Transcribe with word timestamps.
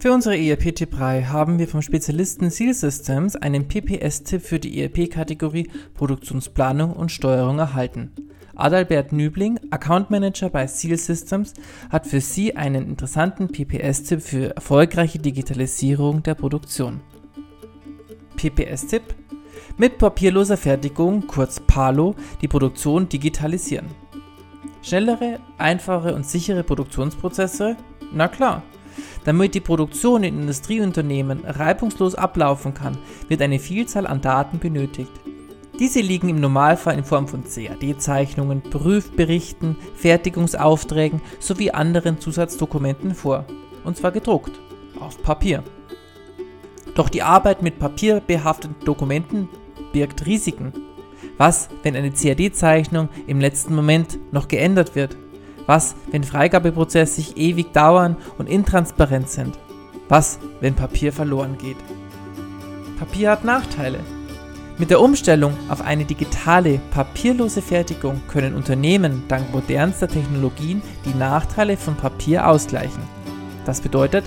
Für 0.00 0.12
unsere 0.12 0.38
ERP-Tipp-Reihe 0.38 1.30
haben 1.30 1.58
wir 1.58 1.68
vom 1.68 1.82
Spezialisten 1.82 2.48
Seal 2.48 2.72
Systems 2.72 3.36
einen 3.36 3.68
PPS-Tipp 3.68 4.40
für 4.40 4.58
die 4.58 4.80
ERP-Kategorie 4.80 5.68
Produktionsplanung 5.92 6.94
und 6.94 7.12
Steuerung 7.12 7.58
erhalten. 7.58 8.12
Adalbert 8.54 9.12
Nübling, 9.12 9.60
Account 9.70 10.10
Manager 10.10 10.48
bei 10.48 10.66
Seal 10.66 10.96
Systems, 10.96 11.52
hat 11.90 12.06
für 12.06 12.22
Sie 12.22 12.56
einen 12.56 12.88
interessanten 12.88 13.48
PPS-Tipp 13.48 14.22
für 14.22 14.56
erfolgreiche 14.56 15.18
Digitalisierung 15.18 16.22
der 16.22 16.34
Produktion. 16.34 17.00
PPS-Tipp 18.36 19.02
Mit 19.76 19.98
papierloser 19.98 20.56
Fertigung, 20.56 21.26
kurz 21.26 21.60
PALO, 21.60 22.14
die 22.40 22.48
Produktion 22.48 23.06
digitalisieren. 23.06 23.88
Schnellere, 24.82 25.40
einfache 25.58 26.14
und 26.14 26.26
sichere 26.26 26.62
Produktionsprozesse? 26.62 27.76
Na 28.12 28.28
klar. 28.28 28.62
Damit 29.24 29.54
die 29.54 29.60
Produktion 29.60 30.24
in 30.24 30.40
Industrieunternehmen 30.40 31.44
reibungslos 31.44 32.14
ablaufen 32.14 32.74
kann, 32.74 32.96
wird 33.28 33.42
eine 33.42 33.58
Vielzahl 33.58 34.06
an 34.06 34.20
Daten 34.20 34.58
benötigt. 34.58 35.12
Diese 35.78 36.00
liegen 36.00 36.28
im 36.28 36.40
Normalfall 36.40 36.98
in 36.98 37.04
Form 37.04 37.26
von 37.28 37.44
CAD-Zeichnungen, 37.44 38.62
Prüfberichten, 38.62 39.76
Fertigungsaufträgen 39.94 41.22
sowie 41.38 41.70
anderen 41.70 42.20
Zusatzdokumenten 42.20 43.14
vor, 43.14 43.46
und 43.84 43.96
zwar 43.96 44.12
gedruckt, 44.12 44.60
auf 45.00 45.22
Papier. 45.22 45.62
Doch 46.94 47.08
die 47.08 47.22
Arbeit 47.22 47.62
mit 47.62 47.78
papierbehafteten 47.78 48.76
Dokumenten 48.84 49.48
birgt 49.92 50.26
Risiken. 50.26 50.72
Was, 51.38 51.68
wenn 51.82 51.96
eine 51.96 52.10
CAD-Zeichnung 52.10 53.08
im 53.26 53.40
letzten 53.40 53.74
Moment 53.74 54.18
noch 54.32 54.48
geändert 54.48 54.94
wird? 54.94 55.16
Was, 55.66 55.94
wenn 56.10 56.24
Freigabeprozesse 56.24 57.16
sich 57.16 57.36
ewig 57.36 57.72
dauern 57.72 58.16
und 58.38 58.48
intransparent 58.48 59.28
sind? 59.28 59.58
Was, 60.08 60.38
wenn 60.60 60.74
Papier 60.74 61.12
verloren 61.12 61.56
geht? 61.58 61.76
Papier 62.98 63.30
hat 63.30 63.44
Nachteile. 63.44 64.00
Mit 64.76 64.90
der 64.90 65.00
Umstellung 65.00 65.52
auf 65.68 65.82
eine 65.82 66.06
digitale, 66.06 66.80
papierlose 66.90 67.60
Fertigung 67.60 68.20
können 68.28 68.54
Unternehmen 68.54 69.24
dank 69.28 69.52
modernster 69.52 70.08
Technologien 70.08 70.80
die 71.04 71.14
Nachteile 71.14 71.76
von 71.76 71.96
Papier 71.96 72.48
ausgleichen. 72.48 73.02
Das 73.66 73.80
bedeutet, 73.82 74.24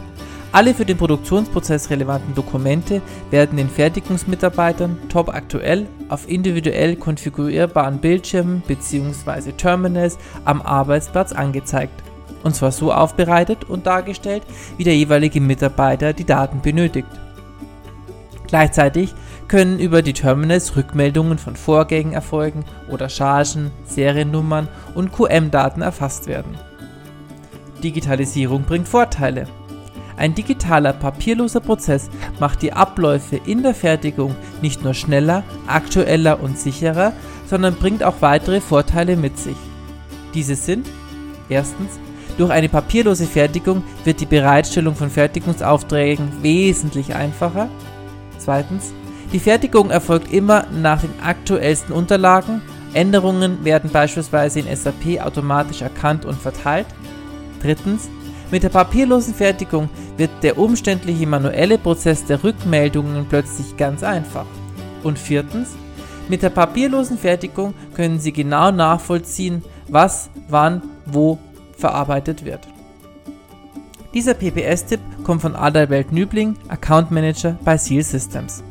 alle 0.53 0.75
für 0.75 0.85
den 0.85 0.97
Produktionsprozess 0.97 1.89
relevanten 1.89 2.35
Dokumente 2.35 3.01
werden 3.31 3.57
den 3.57 3.69
Fertigungsmitarbeitern 3.69 4.99
top 5.09 5.29
aktuell 5.29 5.87
auf 6.09 6.29
individuell 6.29 6.95
konfigurierbaren 6.95 7.97
Bildschirmen 7.97 8.61
bzw. 8.67 9.53
Terminals 9.53 10.19
am 10.45 10.61
Arbeitsplatz 10.61 11.33
angezeigt. 11.33 12.03
Und 12.43 12.55
zwar 12.55 12.71
so 12.71 12.93
aufbereitet 12.93 13.63
und 13.63 13.87
dargestellt, 13.87 14.43
wie 14.77 14.83
der 14.83 14.95
jeweilige 14.95 15.41
Mitarbeiter 15.41 16.13
die 16.13 16.25
Daten 16.25 16.61
benötigt. 16.61 17.07
Gleichzeitig 18.45 19.15
können 19.47 19.79
über 19.79 20.03
die 20.03 20.13
Terminals 20.13 20.75
Rückmeldungen 20.75 21.39
von 21.39 21.55
Vorgängen 21.55 22.13
erfolgen 22.13 22.63
oder 22.91 23.09
Chargen, 23.09 23.71
Seriennummern 23.85 24.67
und 24.93 25.11
QM-Daten 25.13 25.81
erfasst 25.81 26.27
werden. 26.27 26.59
Digitalisierung 27.83 28.65
bringt 28.65 28.88
Vorteile. 28.88 29.47
Ein 30.23 30.35
digitaler, 30.35 30.93
papierloser 30.93 31.59
Prozess 31.59 32.09
macht 32.39 32.61
die 32.61 32.71
Abläufe 32.71 33.41
in 33.45 33.61
der 33.61 33.75
Fertigung 33.75 34.33
nicht 34.61 34.81
nur 34.81 34.93
schneller, 34.93 35.43
aktueller 35.67 36.41
und 36.41 36.57
sicherer, 36.57 37.11
sondern 37.45 37.75
bringt 37.75 38.05
auch 38.05 38.21
weitere 38.21 38.61
Vorteile 38.61 39.17
mit 39.17 39.38
sich. 39.38 39.57
Diese 40.33 40.55
sind 40.55 40.88
erstens 41.49 41.99
durch 42.38 42.51
eine 42.51 42.69
papierlose 42.69 43.25
Fertigung 43.25 43.83
wird 44.05 44.21
die 44.21 44.25
Bereitstellung 44.25 44.95
von 44.95 45.09
Fertigungsaufträgen 45.09 46.41
wesentlich 46.41 47.13
einfacher. 47.13 47.67
Zweitens, 48.38 48.94
die 49.33 49.39
Fertigung 49.39 49.90
erfolgt 49.91 50.31
immer 50.31 50.67
nach 50.72 51.01
den 51.01 51.11
aktuellsten 51.22 51.94
Unterlagen. 51.94 52.61
Änderungen 52.94 53.66
werden 53.66 53.90
beispielsweise 53.91 54.61
in 54.61 54.73
SAP 54.73 55.19
automatisch 55.22 55.81
erkannt 55.81 56.23
und 56.23 56.41
verteilt. 56.41 56.88
Drittens, 57.61 58.09
mit 58.53 58.62
der 58.62 58.69
papierlosen 58.69 59.34
Fertigung 59.34 59.90
wird 60.16 60.30
der 60.44 60.59
umständliche 60.59 61.25
manuelle 61.25 61.80
Prozess 61.80 62.24
der 62.24 62.44
Rückmeldungen 62.44 63.25
plötzlich 63.28 63.75
ganz 63.78 64.03
einfach. 64.03 64.46
Und 65.02 65.18
viertens, 65.18 65.69
mit 66.30 66.44
der 66.44 66.52
papierlosen 66.52 67.18
Fertigung 67.18 67.74
können 67.96 68.19
Sie 68.19 68.31
genau 68.31 68.69
nachvollziehen, 68.69 69.64
was, 69.88 70.30
wann, 70.50 70.84
wo 71.08 71.40
verarbeitet 71.75 72.46
wird. 72.46 72.59
Dieser 74.14 74.36
PPS-Tipp 74.36 75.02
kommt 75.24 75.41
von 75.41 75.56
Adalbert 75.56 76.12
Nübling, 76.12 76.56
Account 76.68 77.09
Manager 77.09 77.58
bei 77.66 77.75
Seal 77.80 78.03
Systems. 78.03 78.64